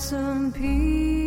[0.00, 1.19] Some peace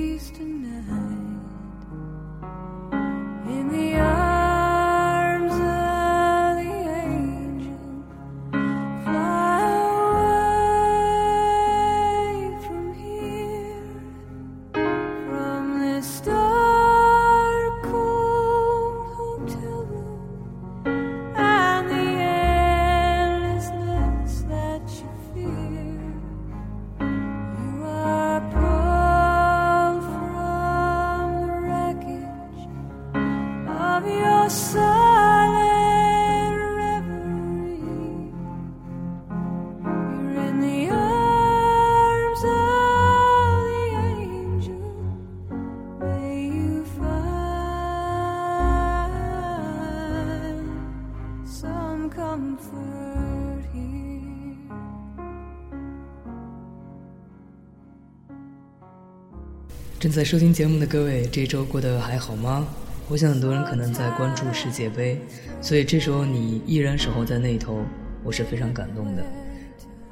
[60.13, 62.67] 在收听节目的各位，这周过得还好吗？
[63.09, 65.19] 我想很多人可能在关注世界杯，
[65.59, 67.79] 所以这时候你依然守候在那头，
[68.23, 69.23] 我是非常感动的。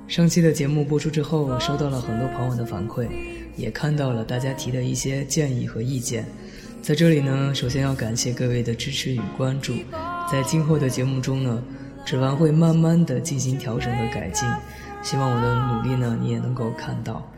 [0.08, 3.10] 上期的节目播出之后，我收到了很多朋友的反馈，
[3.56, 6.26] 也看到了大家提的一些建议和意见。
[6.82, 9.76] 在这里呢，首先要感谢各位的支持与关注。
[10.32, 11.64] 在今后的节目中呢，
[12.04, 14.50] 指完会慢慢的进行调整和改进，
[15.04, 17.32] 希望我的努力呢，你也能够看到。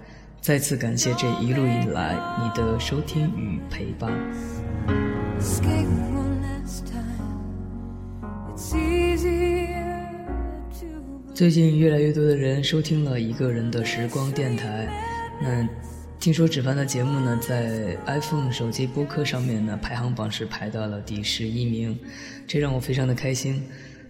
[0.43, 4.11] 再次感谢这一路以来你的收听与陪伴。
[11.33, 14.85] 最近越来越多的人收听了一个人的时光电台，
[15.41, 15.65] 那
[16.19, 21.97] 听说芷凡的节目呢，在 iPhone 手机播客上面呢，排行榜是排到了第十一名，
[22.45, 23.63] 这让我非常的开心。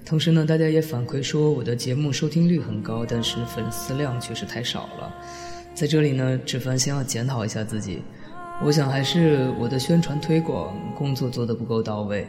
[0.04, 5.16] 同时呢，大家也反馈说我的节目收听率很高，但是粉丝量确实太少了。
[5.74, 8.02] 在这里呢，志凡先要检讨一下自己，
[8.64, 12.28] 我想还是我的宣传推广工作做得不够到位。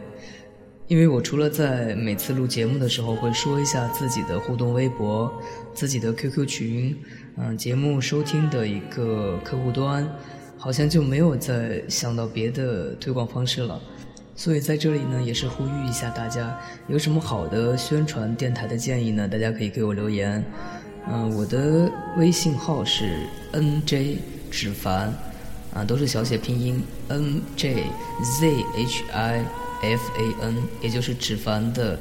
[0.87, 5.31] 因为我除了在每次录节目的时候会说一下自己的互动微博、
[5.73, 6.97] 自己的 QQ 群，
[7.37, 10.07] 嗯，节目收听的一个客户端，
[10.57, 13.79] 好像就没有再想到别的推广方式了。
[14.35, 19.27] 所以在这里呢，也是呼吁一下大家，有什么好的宣传电台的建议呢？
[19.27, 20.43] 大家可以给我留言。
[21.07, 24.17] 嗯，我的微信号是 nj
[24.49, 25.13] 芷凡，
[25.71, 27.83] 啊，都是小写拼音 n j
[28.39, 29.45] z h i
[29.81, 31.99] f a n，也就是芷凡的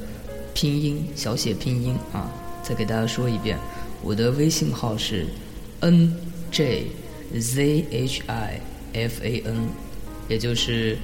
[0.55, 2.33] 拼音小写拼音啊。
[2.63, 3.59] 再给大家说一遍，
[4.01, 5.27] 我的微信号是
[5.81, 6.17] n
[6.51, 6.87] j
[7.39, 8.61] z h i
[8.95, 9.69] f a n，
[10.29, 10.97] 也就是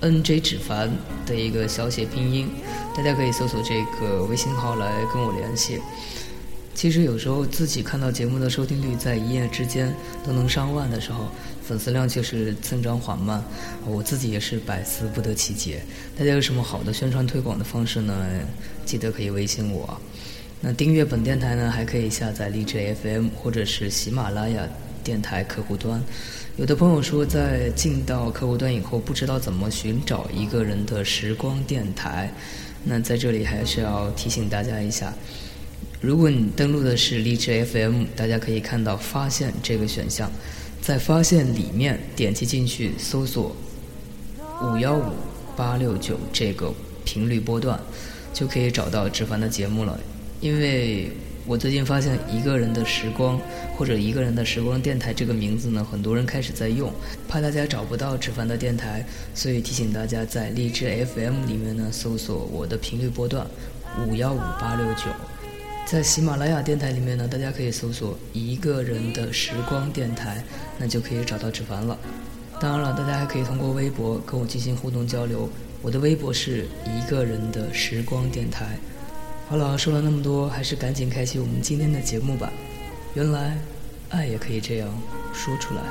[0.00, 0.90] n j 芷凡
[1.24, 2.50] 的一个小写拼音，
[2.94, 5.80] 大家可以搜索这个微信号来跟我联系。
[6.76, 9.90] 其实有时候自己看到节目的收听率在一夜之间
[10.22, 11.30] 都能上万的时候，
[11.66, 13.42] 粉丝量却是增长缓慢，
[13.86, 15.80] 我自己也是百思不得其解。
[16.18, 18.14] 大家有什么好的宣传推广的方式呢？
[18.84, 19.98] 记得可以微信我。
[20.60, 24.68] 那订阅本电台呢，还可以下载荔枝 FM 或者是喜马拉雅
[25.02, 26.02] 电台客户端。
[26.58, 32.30] 有的朋友说，在进到客户端以后，不知道怎么寻找一个人的时光电台。
[32.84, 35.10] 那在这里还是要提醒大家一下。
[36.06, 40.30] 如果你登录的是荔枝 FM，大家可以看到“发现”这个选项，
[40.80, 43.56] 在“发现”里面点击进去搜索
[44.62, 45.02] “五幺五
[45.56, 46.72] 八六九”这个
[47.04, 47.80] 频率波段，
[48.32, 49.98] 就可以找到芷凡的节目了。
[50.40, 51.10] 因为
[51.44, 53.36] 我最近发现“一个人的时光”
[53.76, 56.88] 或者“一个人的时光电台”这个名字呢，很多人开始在用，
[57.26, 59.04] 怕大家找不到纸凡的电台，
[59.34, 63.44] 所以提醒大家在荔枝 FM 里面呢搜索我的频率波段
[64.06, 65.10] 五幺五八六九，
[65.86, 70.42] 在喜马拉雅电台里面呢，大家可以搜索“一个人的时光电台”，
[70.78, 71.96] 那就可以找到纸凡了。
[72.60, 75.48] 当然了，大家还可以通过微博跟我进行互动交流，
[75.82, 78.76] 我的微博是一个人的时光电台。
[79.48, 82.52] 好了，说了那么多，还是赶紧开启我们今天的节目吧。
[83.14, 83.56] 原来，
[84.08, 84.88] 爱也可以这样
[85.32, 85.82] 说出来。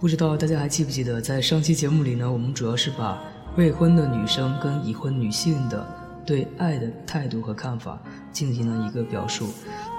[0.00, 3.22] 不知道大家还记不记得，在上期节目里呢，我们主要是把
[3.58, 5.86] 未婚的女生跟已婚女性的
[6.24, 8.00] 对爱的态度和看法
[8.32, 9.48] 进行了一个表述。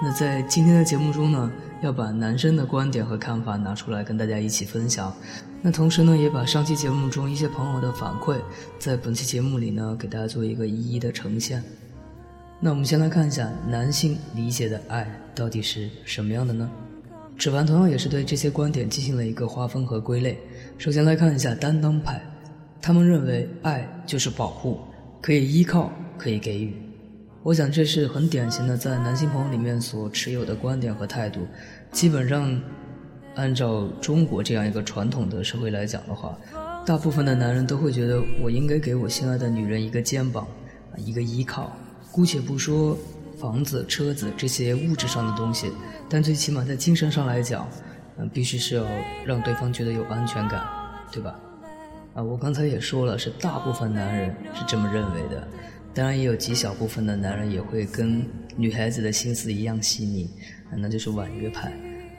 [0.02, 1.48] 那在今天的节目中呢，
[1.82, 5.14] 要把男生的观点和看法拿出来跟大家一起分享。
[5.60, 8.40] 那同时呢，也把上期节目中一些朋友的反馈，
[8.80, 11.62] 在本期节目里呢，给大家做一个一一的呈现。
[12.58, 16.68] 那我们先来看一下男性理解的爱到底是什么样的呢？
[17.36, 20.38] 指凡同样也是对这些观点进行了一个划分和归类。
[20.78, 22.22] 首先来看一下担当派，
[22.80, 24.80] 他们认为爱就是保护，
[25.20, 26.74] 可以依靠，可以给予。
[27.42, 31.40] 我想这是很典型的在男性朋友里面所持有的观点和态度。
[31.90, 32.60] 基本上，
[33.34, 36.38] 按照中国这样一个传统的社会来讲的话，
[36.86, 40.46] 大部分的男人都会觉得我应该给我心爱的女人一个肩膀，
[40.96, 41.72] 一个依靠。
[42.12, 42.96] 姑且不说
[43.42, 45.72] 房子、车子这些物质上的东西，
[46.08, 47.68] 但最起码在精神上来讲，
[48.18, 48.84] 嗯、必须是要
[49.26, 50.64] 让对方觉得有安全感，
[51.10, 51.34] 对吧？
[52.14, 55.48] 啊，我刚才也说了，是大部分男人是这么认为的，
[55.92, 58.24] 当然也有极小部分的男人也会跟
[58.56, 60.30] 女孩子的心思一样细腻，
[60.70, 61.72] 啊那就是婉约派。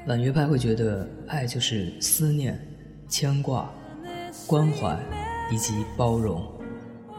[0.05, 2.59] 婉约派会觉得爱就是思念、
[3.07, 3.71] 牵挂、
[4.45, 4.99] 关怀
[5.49, 6.45] 以及包容，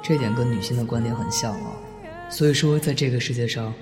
[0.02, 1.72] 这点跟女性的观点很像啊。
[2.28, 3.72] 所以说，在这个世界上，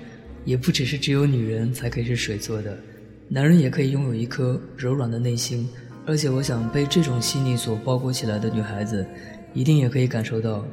[0.45, 2.77] 也不只是只有女人才可以是水做的，
[3.29, 5.67] 男人也可以拥有一颗柔软的内心。
[6.05, 9.05] 而且，我想被这种细腻所包裹起来的女孩子，
[9.53, 10.65] 一定也可以感受到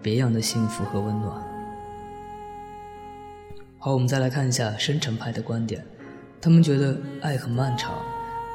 [0.00, 1.42] 别样的幸福和温暖。
[3.78, 5.84] 好，我们再来看一下深沉派的观点，
[6.40, 8.00] 他们觉得爱很漫长，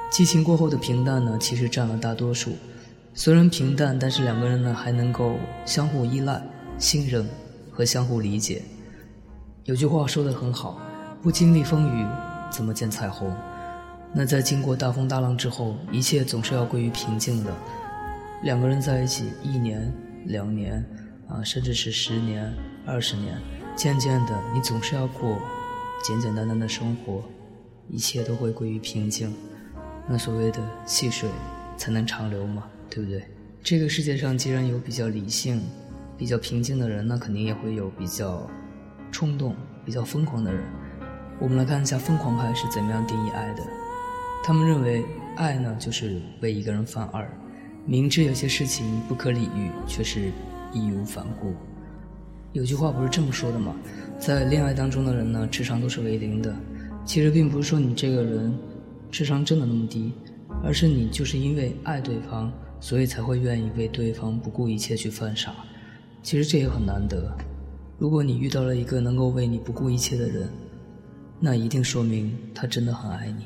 [0.10, 2.54] 激情过后的平淡呢，其实占了大多数。
[3.14, 5.36] 虽然平淡，但是两个人呢还能够
[5.66, 6.42] 相互依赖、
[6.78, 7.28] 信任
[7.70, 8.62] 和相互理解。
[9.66, 10.82] 有句话说得很好，
[11.22, 12.08] 不经历风雨，
[12.50, 13.32] 怎么见彩虹？
[14.12, 17.54] 那在经过大风大浪之后，一切总是要归于平静的。
[18.42, 19.94] 两个人在一起一年、
[20.26, 20.84] 两年，
[21.28, 22.52] 啊，甚至是十年、
[22.88, 23.38] 二十年，
[23.76, 25.38] 渐渐的，你总是要过
[26.04, 27.24] 简简单单的生活，
[27.88, 29.32] 一切都会归于平静。
[30.10, 31.30] 那所谓的细水
[31.78, 33.24] 才能长流嘛，对不对？
[33.62, 35.62] 这个世界上既然有比较理性、
[36.18, 38.50] 比较平静的人，那肯定也会有比较
[39.12, 40.64] 冲动、比较疯狂的人。
[41.40, 43.64] 我们来看一下疯狂派是怎么样定义爱的。
[44.44, 45.04] 他们认为，
[45.36, 47.28] 爱呢就是为一个人犯二，
[47.86, 50.32] 明知有些事情不可理喻，却是
[50.72, 51.54] 义无反顾。
[52.54, 53.76] 有句话不是这么说的吗？
[54.20, 56.56] 在恋爱当中的人呢，智商都是为零的。
[57.06, 58.54] 其实并不是说你这个人
[59.10, 60.14] 智商真的那么低，
[60.64, 65.54] 而是你就是因为爱对方，所以才会愿意为对方不顾一切去犯傻。
[66.22, 67.36] 其实这也很难得。
[68.02, 70.50] 如果你遇到了一个能够为你不顾一切的人，
[71.40, 73.46] 那一定说明他真的很爱你。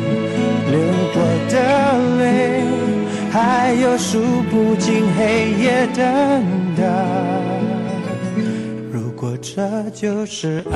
[1.13, 1.17] 我
[1.49, 1.55] 的
[2.19, 2.63] 泪，
[3.31, 6.01] 还有数不尽黑夜等
[6.77, 6.81] 待。
[8.91, 10.75] 如果这就是爱。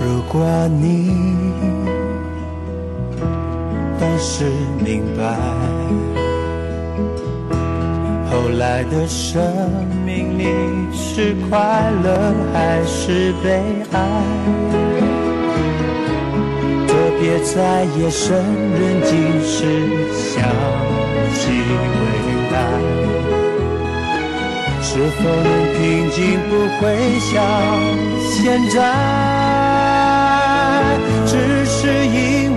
[0.00, 1.07] 如果你
[4.00, 4.44] 但是
[4.84, 5.22] 明白，
[8.30, 9.42] 后来的生
[10.06, 10.44] 命里
[10.92, 13.60] 是快乐还是悲
[13.92, 13.98] 哀，
[16.86, 18.36] 就别在夜深
[18.70, 19.10] 人静
[19.42, 19.56] 时
[20.12, 20.48] 想
[21.34, 22.02] 起未
[22.52, 22.56] 来。
[24.80, 26.80] 是否能平静，不会
[27.18, 27.34] 像
[28.30, 28.36] 现
[28.70, 28.76] 在？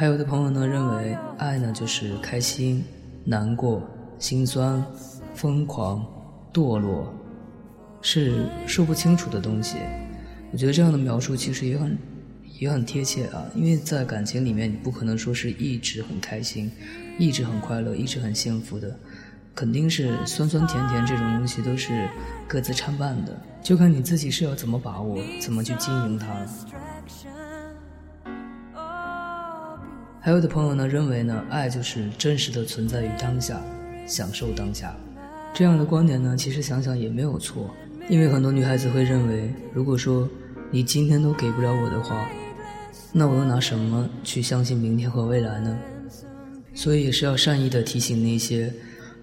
[0.00, 2.82] 还有的朋友呢认为爱呢就是开心、
[3.22, 3.86] 难过、
[4.18, 4.82] 心酸、
[5.34, 6.02] 疯狂、
[6.54, 7.12] 堕落，
[8.00, 9.76] 是说不清楚的东西。
[10.52, 11.98] 我觉得这样的描述其实也很
[12.58, 16.72] 也很贴切啊，因为在感情里面，你不可能说是一直很开心，
[17.18, 18.98] 一直很快乐，一直很幸福的，
[19.54, 22.08] 肯定是酸酸甜甜这种东西都是
[22.48, 26.50] 各自参半的，就看你自己是要怎么把握，怎么去经营它了。
[30.22, 33.58] 还有的朋友呢认为呢，爱就是真实的存在于当下，
[34.06, 34.94] 享受当下。
[35.54, 37.70] 这样的观点呢，其实想想也没有错，
[38.06, 40.28] 因为很多女孩子会认为，如果说
[40.70, 42.28] 你今天都给不了我的话，
[43.12, 45.78] 那我又拿什么去相信明天和未来呢？
[46.74, 48.70] 所以也是要善意的提醒那些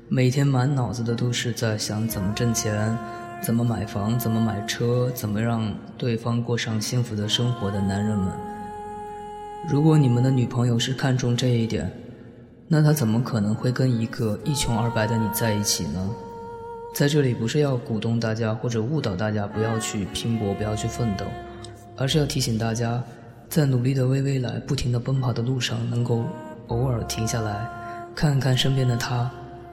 [0.09, 2.97] 每天满脑子的都是在想怎么挣钱、
[3.39, 8.33] 怎么买房、怎么买车、怎么让对方过上幸福的生活的男人们。
[9.65, 11.91] 如果你们的女朋友是看重这一点，
[12.67, 16.09] 那她怎么可能会跟一个一穷二白的你在一起呢？
[16.93, 21.25] 在这里不是要鼓动大家或者误导大家不要去拼搏、不要去奋斗，
[21.95, 23.03] 而是要提醒大家，
[23.49, 26.23] 在努力的为未来不停的奔跑的路上，能够
[26.67, 27.69] 偶尔停下来，
[28.15, 29.29] 看看身边的他，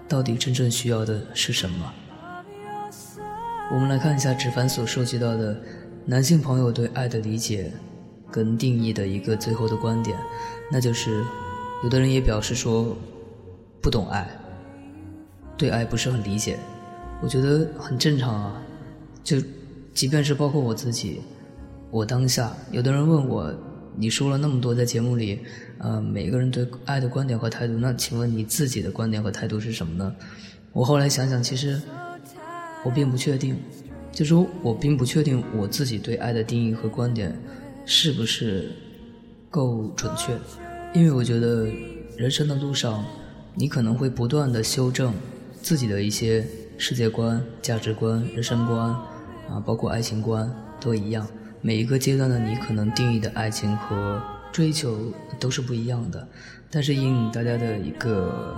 [0.08, 1.92] 到底真正需要的是什么。
[3.72, 5.56] 我们来看一下芷凡所收集到的
[6.04, 7.72] 男性朋友对爱的理解。
[8.34, 10.18] 跟定义的一个最后的观点，
[10.68, 11.24] 那就是
[11.84, 12.96] 有的人也表示说
[13.80, 14.28] 不懂爱，
[15.56, 16.58] 对爱不是很理解，
[17.22, 18.60] 我觉得很正常啊。
[19.22, 19.36] 就
[19.92, 21.20] 即便是包括我自己，
[21.92, 23.54] 我当下有的人问我，
[23.96, 25.38] 你说了那么多在节目里，
[25.78, 30.12] 呃，每个人对爱的观点和态度，那请问你自己的观点和态度是什么呢？
[30.72, 31.80] 我后来想想，其实
[32.84, 33.56] 我并不确定，
[34.10, 37.32] 就说我并不确定我自己对爱的定义和观点。
[37.86, 38.70] 是不是
[39.50, 40.36] 够准确？
[40.94, 41.66] 因为我觉得
[42.16, 43.04] 人生的路上，
[43.54, 45.12] 你可能会不断的修正
[45.60, 46.46] 自己的一些
[46.78, 48.90] 世界观、价值观、人生观
[49.48, 50.50] 啊，包括爱情观
[50.80, 51.26] 都一样。
[51.60, 54.22] 每一个阶段的你可能定义的爱情和
[54.52, 56.26] 追求都是不一样的。
[56.70, 58.56] 但是应大家的一个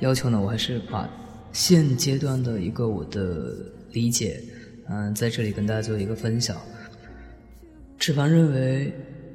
[0.00, 1.08] 要求呢，我还是把
[1.52, 3.54] 现阶段的一个我的
[3.92, 4.42] 理解，
[4.88, 6.56] 嗯，在这里跟大家做一个分享。
[8.02, 8.92] 志凡认为，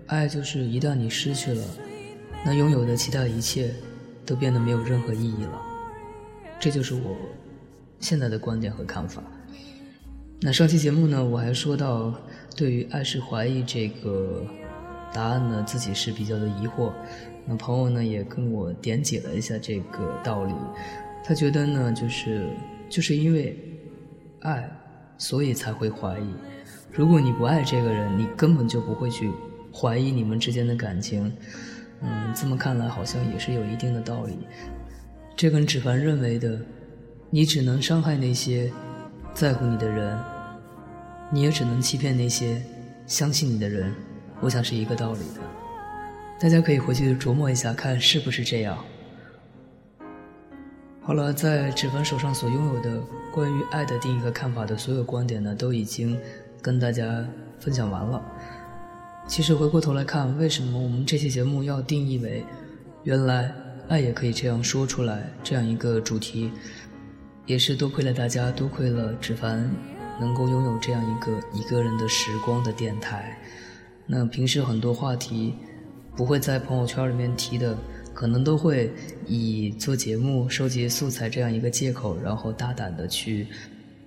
[0.08, 1.64] 爱就是一旦你失去了，
[2.44, 3.74] 那拥有的其他一切
[4.26, 5.62] 都变得没有任何意义了。
[6.60, 7.16] 这就是我
[8.02, 9.24] 现在的观点和看法。
[10.42, 12.14] 那上期节目呢，我还说到，
[12.58, 14.46] 对于爱是怀疑这个
[15.14, 16.92] 答案呢，自己是比较的疑惑。
[17.46, 20.54] 那朋友呢，也跟我点解了一下这个道理。
[21.24, 22.50] 他觉得呢，就是
[22.90, 23.58] 就是因为
[24.42, 24.70] 爱，
[25.18, 26.28] 所以才会怀疑。
[26.98, 29.32] 如果你不爱这个人，你根本就不会去
[29.72, 31.32] 怀疑你们之间的感情。
[32.02, 34.40] 嗯，这么看来好像也是有一定的道理。
[35.36, 36.60] 这跟芷凡认为的，
[37.30, 38.74] 你只能伤害那些
[39.32, 40.18] 在乎你的人，
[41.30, 42.60] 你也只能欺骗那些
[43.06, 43.94] 相信你的人，
[44.42, 45.42] 我想是一个道理的。
[46.40, 48.76] 大家可以回去琢磨一下，看是不是这样。
[51.04, 53.00] 好了，在芷凡手上所拥有的
[53.32, 56.20] 关于爱的定义和看法的所有观点呢，都已经。
[56.68, 57.26] 跟大家
[57.58, 58.22] 分享完了。
[59.26, 62.44] 其实回过头来看，为什么我们这期节目要定义为
[63.06, 63.56] “原来
[63.88, 66.52] 爱也可以这样说出来”这样一个主题，
[67.46, 69.72] 也是多亏了大家，多亏了芷凡
[70.20, 73.38] 能够拥有这样一个一个人的时光的电台。
[74.06, 75.54] 那平时很多话题
[76.18, 77.78] 不会在朋友圈里面提的，
[78.14, 78.92] 可能都会
[79.26, 83.48] 以做节目、收集素材这样一个借口，然后大胆的去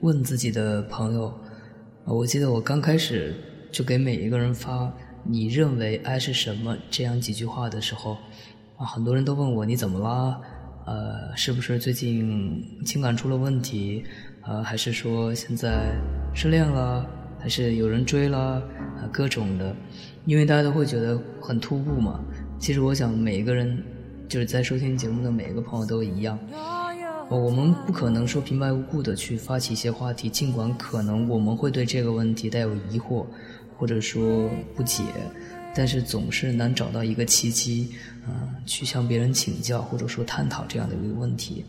[0.01, 1.33] 问自己的朋友。
[2.13, 3.33] 我记得我刚开始
[3.71, 8.17] 就给每一个人发“你认为爱是什么”这样几句话的时候，
[8.77, 10.41] 啊，很多人都问我你怎么啦？
[10.87, 14.03] 呃，是不是最近情感出了问题？
[14.43, 15.95] 呃，还是说现在
[16.35, 17.09] 失恋了？
[17.39, 18.39] 还是有人追了？
[18.39, 19.73] 啊，各种的，
[20.27, 22.21] 因为大家都会觉得很突兀嘛。
[22.59, 23.81] 其实我想每一个人
[24.29, 26.37] 就是在收听节目的每一个朋友都一样。
[27.39, 33.25] 我们不可能说平白无故的去发起一些话题，尽管可能我们会对这个问题带有疑惑，
[33.79, 35.05] 或者说不解，
[35.73, 37.95] 但是总是难找到一个契机，
[38.27, 41.65] 啊，去向别人请教或者说探讨这样的一个问题。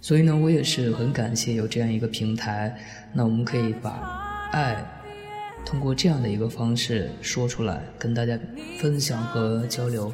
[0.00, 2.74] 所以呢，我也是很感谢有这样一个平台，
[3.12, 4.82] 那我们可以把爱
[5.66, 8.38] 通过这样的一个方式说出来，跟大家
[8.78, 10.10] 分享和交流。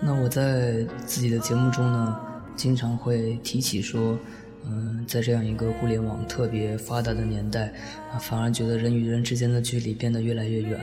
[0.00, 2.31] 那我在自己的节目中呢。
[2.62, 4.16] 经常会提起说，
[4.64, 7.72] 嗯，在这样一个互联网特别发达的年代，
[8.12, 10.78] 啊，反而觉得人与人之间的距离变得越来越远。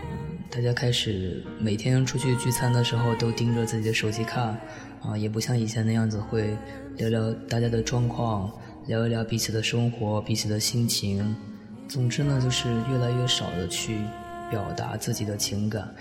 [0.00, 4.58] 嗯，大家开始每天出去聚餐的时候都盯着自己的手机看，
[5.02, 6.56] 啊，也不像以前那样子会
[6.96, 8.50] 聊聊大家的状况，
[8.86, 11.36] 聊一聊彼此的生活、彼此的心情。
[11.86, 13.98] 总之呢，就是越来越少的去
[14.50, 15.94] 表达自己的情感。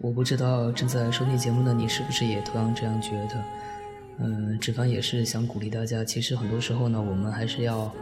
[0.00, 3.42] 我不知道正在收听节目的你是不是也同样这样觉得。
[4.20, 6.04] 嗯，志凡也是想鼓励大家。
[6.04, 7.92] 其实很多时候呢，我们还是要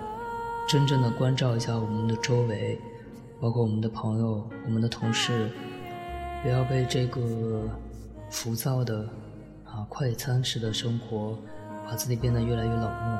[0.66, 2.78] 真正的关照一下我们的周围，
[3.38, 5.50] 包括我们的朋友、我们的同事，
[6.42, 7.68] 不要被这个
[8.30, 9.06] 浮躁的
[9.64, 11.36] 啊快餐式的生活，
[11.86, 13.18] 把自己变得越来越冷漠。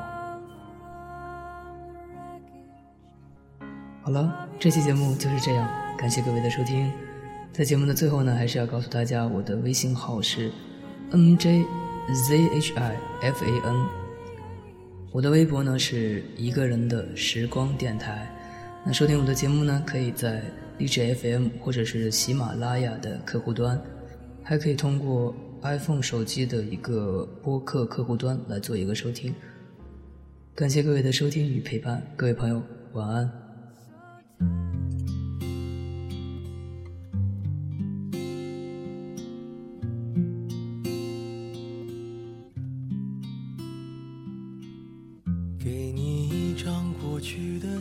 [4.01, 6.91] 好了，这期节目就是这样，感谢各位的收听。
[7.53, 10.51] 在节目的最后呢，还是要告诉大家，我的微信号是
[11.11, 11.63] n j。
[12.13, 13.85] Z H I F A N，
[15.11, 18.33] 我的微博呢是一个人的时光电台。
[18.85, 20.41] 那收听我的节目呢，可以在
[20.77, 23.77] 荔枝 FM 或者是喜马拉雅的客户端，
[24.41, 29.35] 还可以通过 iPhone 手机的一个播客客户端来做一个收听。
[30.55, 33.46] 感谢各位的收听与陪伴，各位朋友晚安。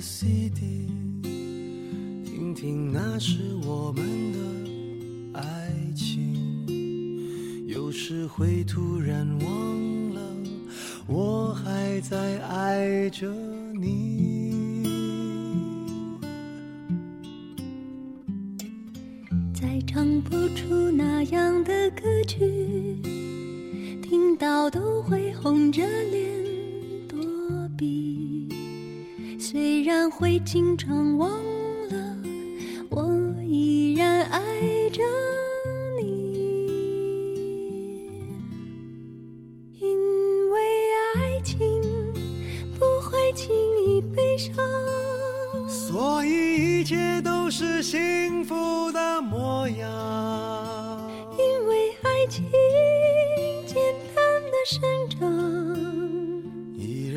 [0.01, 0.89] CD，
[1.23, 7.67] 听听那是我们的爱情。
[7.67, 10.21] 有时会突然忘了，
[11.07, 13.27] 我还在爱着
[31.90, 32.16] 了，
[32.90, 34.40] 我依然爱
[34.90, 35.03] 着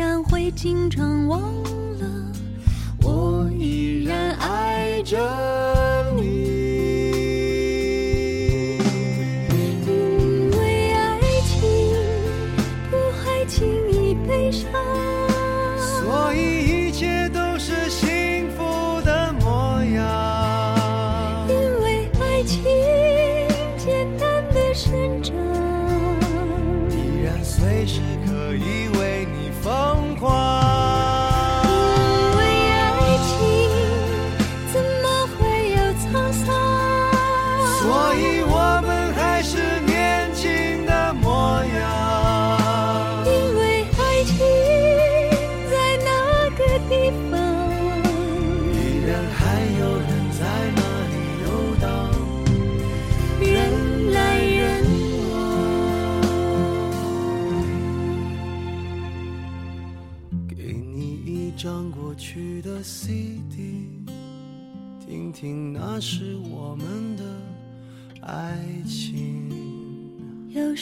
[0.00, 1.42] 然会经常忘
[1.98, 2.32] 了
[3.02, 5.18] 我依然爱着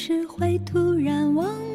[0.09, 1.68] 只会突然忘